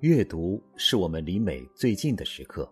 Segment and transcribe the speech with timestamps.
[0.00, 2.66] 阅读是我们离美最近的时刻，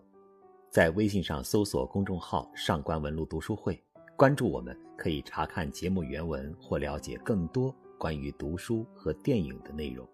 [0.71, 3.79] 在微信上搜索公众号“上官文露读书会”，
[4.17, 10.09] 关注我们，可以查看节目原文或了解更多关于读书和电影的内容。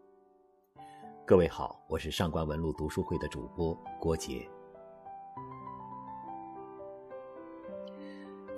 [1.25, 4.45] 各位好，我是上官文露读书会的主播郭杰。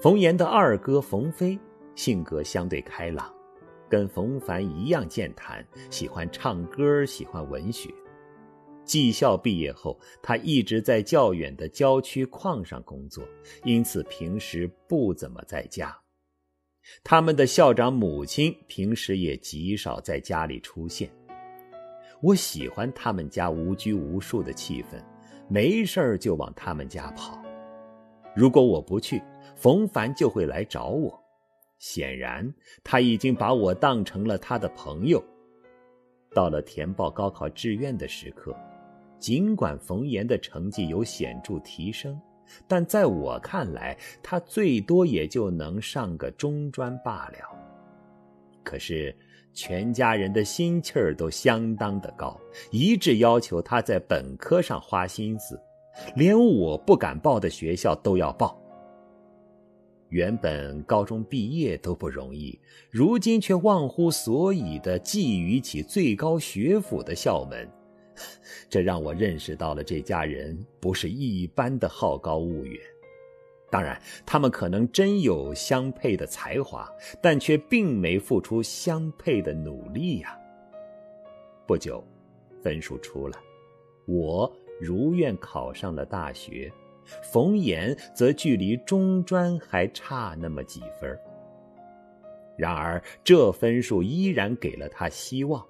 [0.02, 1.60] 冯岩的二哥冯飞
[1.94, 3.32] 性格相对开朗，
[3.88, 7.94] 跟冯凡一样健谈，喜欢唱歌，喜欢文学。
[8.88, 13.24] 技校毕业后，他一直在较远的郊区矿上工作，
[13.66, 15.96] 因此平时不怎么在家。
[17.04, 21.12] 他们的校长母亲平时也极少在家里出现。
[22.22, 25.04] 我喜欢他们家无拘无束的气氛，
[25.50, 27.40] 没事儿就往他们家跑。
[28.34, 29.22] 如果我不去，
[29.56, 31.22] 冯凡就会来找我。
[31.78, 32.52] 显然，
[32.84, 35.22] 他已经把我当成了他的朋友。
[36.34, 38.56] 到了填报高考志愿的时刻。
[39.20, 42.20] 尽管冯岩的成绩有显著提升，
[42.68, 47.38] 但在我看来，他最多也就能上个中专罢了。
[48.64, 49.16] 可是，
[49.54, 55.60] 全家人的心气儿都相当的高，一致要求他在本科上花心思，
[56.16, 58.62] 连我不敢报的学校都要报。
[60.10, 62.58] 原本高中毕业都不容易，
[62.90, 67.68] 如今却忘乎所以的觊觎起最高学府的校门。
[68.70, 72.80] 这让我认识到了这家人不是一般的好高骛远。
[73.70, 76.90] 当然，他们可能真有相配的才华，
[77.22, 80.40] 但却并没付出相配的努力呀。
[81.66, 82.02] 不久，
[82.64, 83.38] 分数出了，
[84.06, 86.72] 我如愿考上了大学，
[87.22, 91.20] 冯岩则距离中专还差那么几分。
[92.58, 95.62] 然而，这分数依然给了他希望。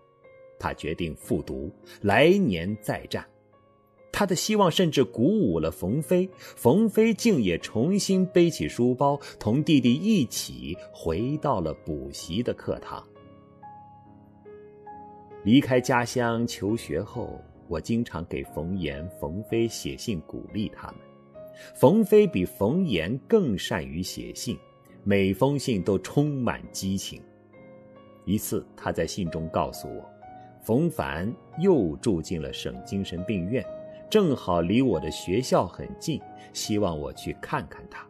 [0.60, 3.26] 他决定复读，来年再战。
[4.12, 13.06] 他的希望甚至鼓舞了冯飞，冯飞竟也重新背起书包，同弟弟一起回到了补习的课堂。
[15.44, 20.96] 离开家乡求学后，我经常给冯岩、冯飞写信鼓励他们。
[21.76, 24.58] 冯飞比冯岩更善于写信，
[25.04, 27.22] 每封信都充满激情。
[28.26, 30.17] 一次，他在信中告诉我。
[30.67, 33.66] 冯凡又住进了省精神病院，
[34.10, 36.20] 正好离我的学校很近，
[36.52, 38.05] 希望我去看看他。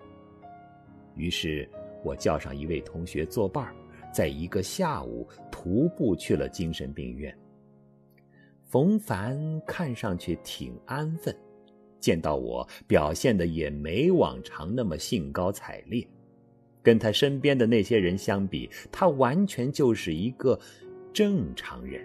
[1.13, 1.69] 于是，
[2.03, 3.71] 我叫上一位同学作伴，
[4.11, 7.31] 在一个下午徒步去了精神病院。
[8.65, 11.37] 冯凡看上去挺安分，
[11.99, 16.03] 见到我表现的也没往常那么兴高采烈，
[16.81, 20.59] 跟他身边的那些人相比，他完全就是一个
[21.13, 22.03] 正常人。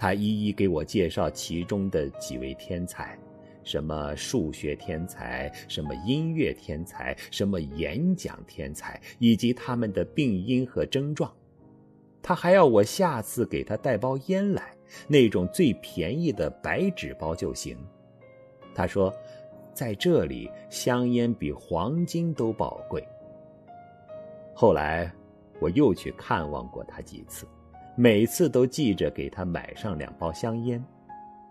[0.00, 3.18] 他一一给我介绍其中的几位天才，
[3.62, 11.30] 什么数学天才，什么音乐天才，什么演讲天才，以及他们的病因和症状。
[12.22, 14.74] 他还要我下次给他带包烟来，
[15.06, 17.76] 那种最便宜的白纸包就行。
[18.74, 19.14] 他说，
[19.74, 23.06] 在这里香烟比黄金都宝贵。
[24.54, 25.12] 后来，
[25.60, 27.46] 我又去看望过他几次。
[27.96, 30.82] 每次都记着给他买上两包香烟，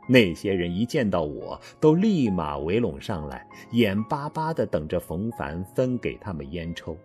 [0.08, 6.98] 那些人一见到我都立马围拢上来，眼巴巴的等着冯凡分给他们烟抽。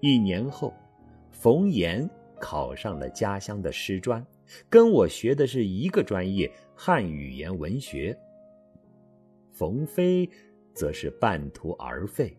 [0.00, 0.72] 一年后，
[1.30, 2.08] 冯岩
[2.40, 4.24] 考上了家乡的师专，
[4.70, 8.16] 跟我学的是一个专业——汉语言文学。
[9.52, 10.30] 冯飞
[10.72, 12.34] 则是半途而废，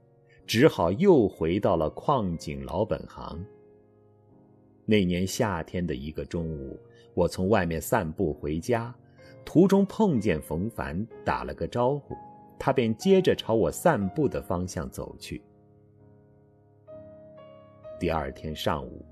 [0.47, 3.45] 只好又回到了矿井老本行。
[4.89, 6.75] 那年夏天的一个中午，
[7.13, 8.91] 我从外面散步回家，
[9.45, 12.15] 途中碰见冯凡，打了个招呼，
[12.57, 15.43] 他便接着朝我散步的方向走去。
[17.99, 19.05] 第二天上午，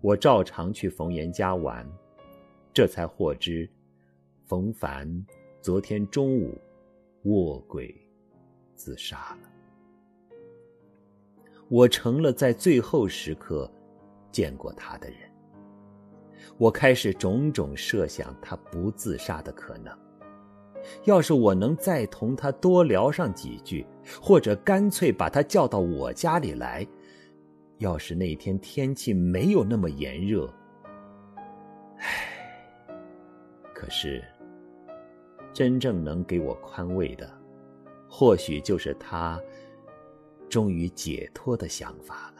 [0.00, 1.84] 我照常去冯岩家玩，
[2.72, 3.68] 这才获知，
[4.44, 5.26] 冯凡
[5.60, 6.56] 昨天中午
[7.24, 7.92] 卧轨
[8.76, 10.38] 自杀了。
[11.68, 13.68] 我成了在最后时刻。
[14.30, 15.18] 见过他的人，
[16.58, 19.96] 我开始种种设想他不自杀的可能。
[21.04, 23.86] 要是我能再同他多聊上几句，
[24.20, 26.86] 或者干脆把他叫到我家里来，
[27.78, 30.50] 要是那天天气没有那么炎热，
[31.98, 32.86] 唉，
[33.74, 34.24] 可是
[35.52, 37.30] 真正能给我宽慰的，
[38.08, 39.38] 或许就是他
[40.48, 42.39] 终于解脱的想法了。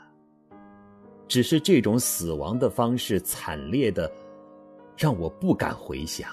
[1.30, 4.10] 只是这种死亡的方式惨烈的，
[4.96, 6.28] 让我不敢回想。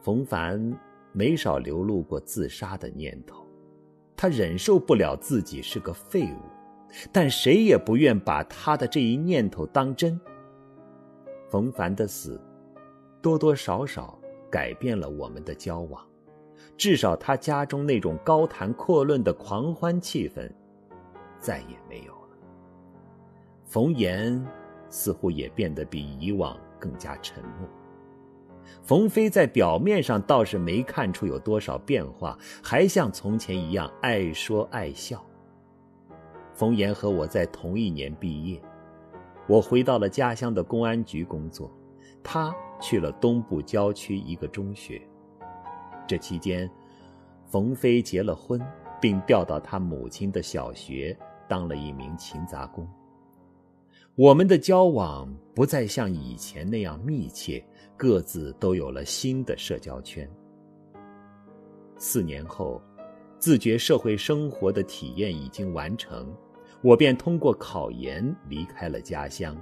[0.00, 0.78] 冯凡
[1.10, 3.44] 没少流露过自杀的念头，
[4.16, 6.38] 他忍受不了自己是个废物，
[7.10, 10.18] 但谁也不愿把他的这一念头当真。
[11.48, 12.40] 冯凡的死，
[13.20, 14.16] 多多少少
[14.48, 16.00] 改变了我们的交往，
[16.76, 20.48] 至少他家中那种高谈阔论的狂欢气氛，
[21.40, 22.29] 再也没有了。
[23.70, 24.44] 冯岩
[24.88, 27.68] 似乎也变得比以往更加沉默。
[28.82, 35.24] 冯飞在表面上倒是没看出有多少变化，还像从前一样爱说爱笑。
[36.52, 38.60] 冯岩和我在同一年毕业，
[39.46, 41.70] 我回到了家乡的公安局工作，
[42.24, 45.00] 他去了东部郊区一个中学。
[46.08, 46.68] 这期间，
[47.46, 48.60] 冯飞结了婚，
[49.00, 51.16] 并调到他母亲的小学
[51.46, 52.84] 当了一名勤杂工。
[54.22, 57.64] 我们的交往不再像以前那样密切。
[57.96, 60.30] 各自都有了新的社交圈。
[61.96, 62.82] 四年后，
[63.38, 66.34] 自觉社会生活的体验已经完成，
[66.82, 69.56] 我便通过考研离开了家乡。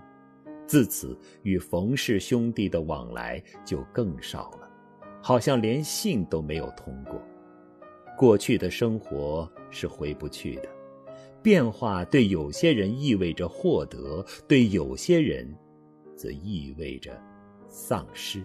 [0.67, 4.69] 自此，与冯氏兄弟的往来就更少了，
[5.23, 7.21] 好像连信都没有通过。
[8.17, 10.69] 过去的生活是回不去的，
[11.43, 15.55] 变化对有些人意味着获得，对有些人，
[16.17, 17.19] 则意味着。
[17.71, 18.43] 丧失。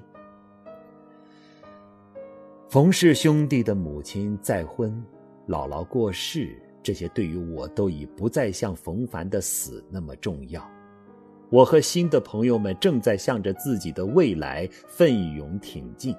[2.68, 4.92] 冯氏兄弟的母亲再婚，
[5.48, 10.70] 姥姥过世，这些对于我都已不再像冯凡的死那么重要。
[11.50, 16.14] 我和新的朋友们正在向着自己的未来奋勇挺进。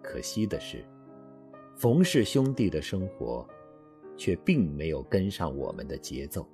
[0.00, 0.82] 可惜的是，
[1.76, 3.46] 冯氏兄弟的生活，
[4.18, 6.46] 却并没有跟上我们的节奏。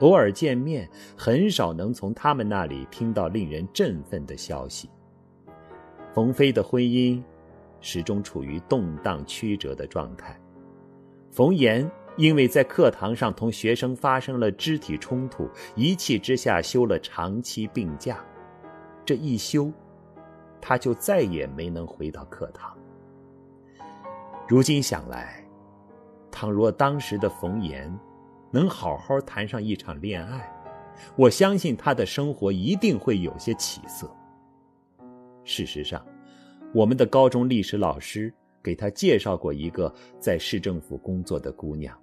[0.00, 4.88] 偶尔见面，很少能从他们那里听到令人振奋的消息。
[6.12, 7.22] 冯飞的婚姻
[7.80, 10.40] 始终处于动荡曲折的状态。
[11.30, 18.24] 冯岩因为在课堂上同学生发生了肢体冲突，一气之下休了长期病假。
[19.04, 19.70] 这一休，
[20.60, 22.76] 他就再也没能回到课堂。
[24.48, 25.43] 如今想来，
[26.34, 27.96] 倘若当时的冯岩，
[28.50, 30.52] 能好好谈上一场恋爱，
[31.14, 34.10] 我相信他的生活一定会有些起色。
[35.44, 36.04] 事实上，
[36.74, 41.96] 我们的高中历史老师给他介绍过一个在市政府工作的姑娘，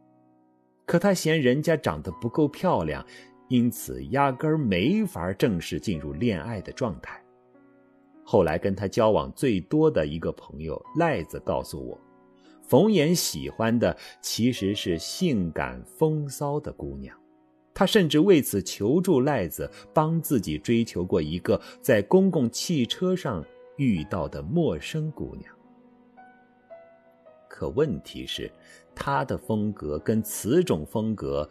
[0.85, 3.05] 可他嫌人家长得不够漂亮，
[3.49, 7.21] 因此压根儿没法正式进入恋爱的状态。
[8.23, 11.99] 后来跟他交往最多的一个朋友赖子告诉我。
[12.71, 17.13] 冯岩喜欢的其实是性感风骚的姑娘，
[17.73, 23.43] 他甚至为此求助赖子帮自己追求过一个在公共汽车上
[23.75, 25.53] 遇到的陌生姑娘。
[27.49, 28.49] 可问题是，
[28.95, 31.49] 他的风格跟此种风格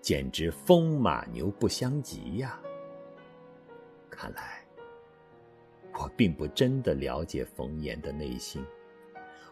[0.00, 2.60] 简直风马牛不相及呀。
[4.10, 4.64] 看来，
[5.92, 8.60] 我并不真的了解冯岩的内心。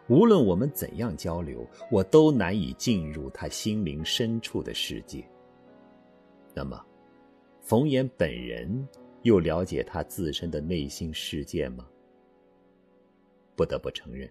[0.08, 5.28] 无论我们怎样交流，我都难以进入他心灵深处的世界。
[6.54, 6.80] 那么，
[7.60, 8.86] 冯岩本人
[9.22, 11.84] 又了解他自身的内心世界吗？
[13.56, 14.30] 不得不承认，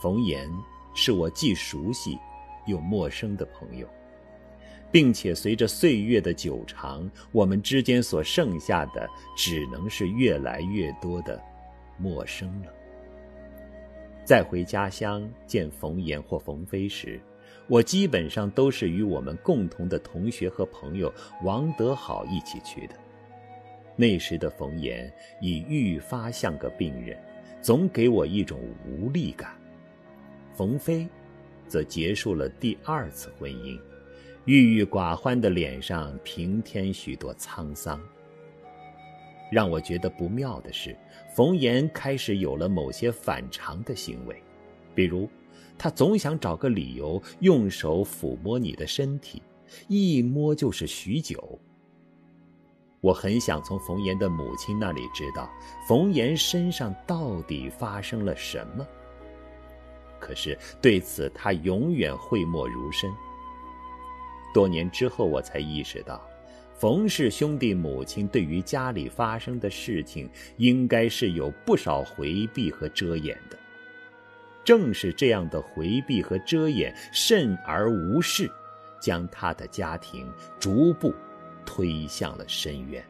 [0.00, 0.50] 冯岩
[0.94, 2.18] 是我既熟悉
[2.66, 3.86] 又陌生的朋友，
[4.90, 11.40] 并且随着岁月的久长，我们之间所剩下的只能是越来越多的
[11.98, 12.72] 陌生了。
[14.24, 17.20] 再回家乡见冯岩或冯飞时，
[17.66, 21.12] 我基本上都是与我们共同的同学和朋友
[21.42, 22.94] 王德好一起去的。
[23.96, 27.18] 那时的冯岩已愈发像个病人，
[27.60, 29.54] 总给我一种无力感。
[30.54, 31.06] 冯飞，
[31.66, 33.78] 则结束了第二次婚姻，
[34.44, 38.00] 郁郁寡欢的脸上平添许多沧桑。
[39.52, 40.96] 让我觉得不妙的是。
[41.34, 44.42] 冯岩开始有了某些反常的行为，
[44.94, 45.28] 比如，
[45.76, 49.42] 他总想找个理由用手抚摸你的身体，
[49.88, 51.58] 一摸就是许久。
[53.02, 55.50] 我很想从冯岩的母亲那里知道
[55.86, 58.86] 冯岩身上到底发生了什么，
[60.18, 63.12] 可是对此他永远讳莫如深。
[64.54, 66.22] 多年之后，我才意识到。
[66.82, 73.56] 冯氏兄弟母亲对于家里发生的事情，应该是有不少回避和遮掩的。
[74.64, 78.50] 正是这样的回避和遮掩，甚而无视，
[79.00, 81.14] 将他的家庭逐步
[81.64, 83.00] 推向了深渊。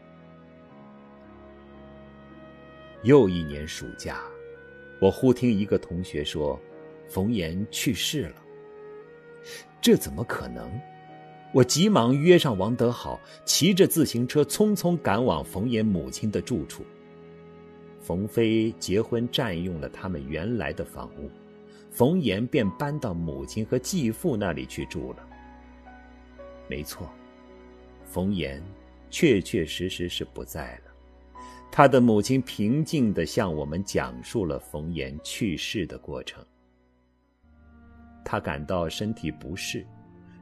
[3.04, 4.20] 又一年暑假，
[5.00, 6.60] 我忽听一个同学说，
[7.08, 8.34] 冯岩去世了。
[9.80, 10.70] 这怎么可能？
[11.52, 16.82] 我急忙约上王德好，骑着自行车匆匆赶往冯岩母亲的住处。
[18.00, 21.30] 冯飞结婚占用了他们原来的房屋，
[21.90, 25.28] 冯岩便搬到母亲和继父那里去住了。
[26.68, 27.06] 没错，
[28.02, 28.62] 冯岩
[29.10, 30.90] 确确实实是不在了。
[31.70, 36.42] 他的母亲平静地向我们讲述了冯岩去世的过程。
[38.24, 39.86] 他感到身体不适。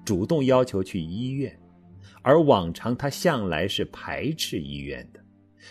[0.04, 1.58] 主动要求去医院，
[2.22, 5.20] 而往常他向来是排斥医院的，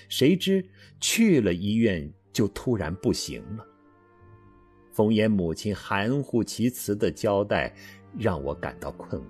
[0.07, 0.63] 谁知
[0.99, 3.65] 去了医院就突然不行了。
[4.91, 7.73] 冯岩母亲含糊其辞的交代，
[8.17, 9.25] 让我感到困惑，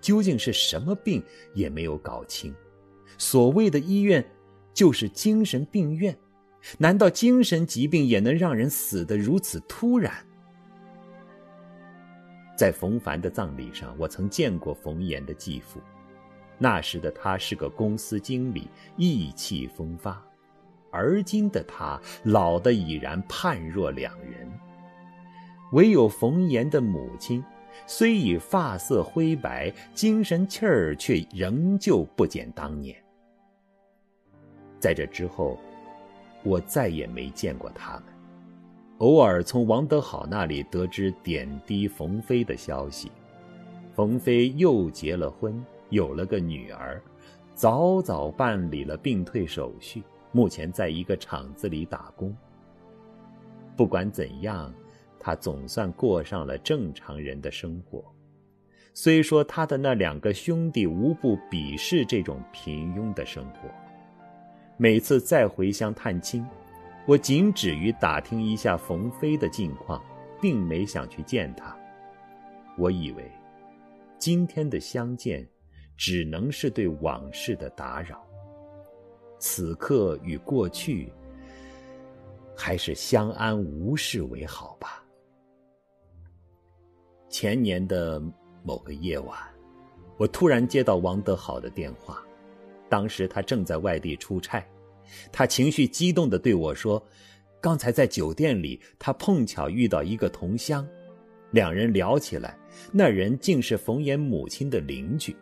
[0.00, 1.22] 究竟是什么病
[1.54, 2.54] 也没有搞清。
[3.18, 4.24] 所谓的医院，
[4.72, 6.16] 就是精神病院，
[6.78, 10.24] 难道精神疾病也能让人死得如此突然？
[12.62, 15.80] 在冯凡的葬礼上，我曾见过冯岩的继父。
[16.58, 20.12] 那时的他是个公司经理，意气风发；
[20.92, 24.48] 而今的他老得已然判若两人。
[25.72, 27.44] 唯有冯岩的母亲，
[27.84, 32.96] 虽已发色灰白，精神气儿却仍旧不减当年。
[34.78, 35.58] 在这之后，
[36.44, 38.04] 我再也没见过他们。
[39.02, 43.10] 偶尔从王德好那里得知点滴冯飞的消息，
[43.96, 47.02] 冯飞又结了婚，有了个女儿，
[47.52, 52.32] 早早办理了病退手续，目前在一个厂子里打工。
[53.76, 54.72] 不管怎样，
[55.18, 58.04] 他总算过上了正常人的生活。
[58.94, 63.68] 虽说他的那两个兄弟无不鄙视这种平庸的生活，
[64.76, 66.46] 每次再回乡探亲。
[67.04, 70.00] 我仅止于打听一下冯飞的近况，
[70.40, 71.76] 并没想去见他。
[72.78, 73.28] 我以为，
[74.18, 75.46] 今天的相见，
[75.96, 78.24] 只能是对往事的打扰。
[79.38, 81.12] 此刻与过去，
[82.56, 85.04] 还是相安无事为好吧。
[87.28, 88.22] 前年的
[88.62, 89.36] 某个夜晚，
[90.18, 92.22] 我突然接到王德好的电话，
[92.88, 94.64] 当时他正在外地出差。
[95.30, 97.02] 他情绪激动地对我说
[97.60, 100.86] ：“刚才在酒店里，他碰巧遇到一个同乡，
[101.52, 102.58] 两人聊起来。
[102.90, 105.36] 那人竟是冯岩母亲的邻居。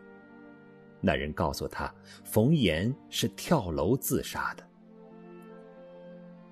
[0.99, 4.63] 那人告诉他，冯岩是跳楼自杀的。”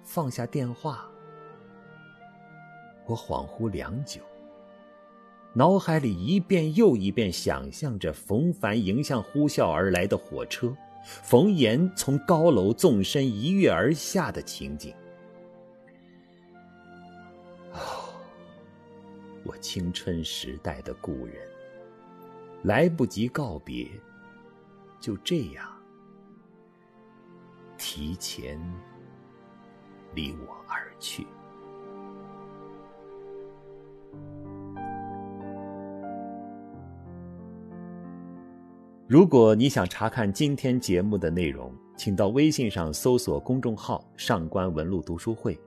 [0.03, 1.07] 放下电话，
[3.05, 4.21] 我恍惚良久，
[5.53, 10.75] 脑海里一遍又一遍想象着冯凡迎向呼啸而来的火车。
[11.03, 14.93] 冯岩从高楼纵身一跃而下的情景，
[17.71, 18.13] 哦，
[19.43, 21.35] 我青春时代的故人，
[22.63, 23.89] 来不及告别，
[24.99, 25.81] 就这样
[27.77, 28.59] 提前
[30.13, 31.25] 离我而去。
[39.09, 45.59] 如果你想查看今天节目的内容，请到微信上搜索公众号“上官文露读书会”。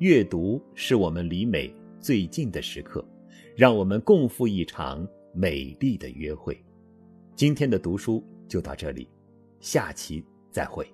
[0.00, 3.06] 阅读是我们离美最近的时刻，
[3.54, 6.58] 让我们共赴一场美丽的约会。
[7.36, 9.06] 今天的读书就到这里，
[9.60, 10.90] 下期再会。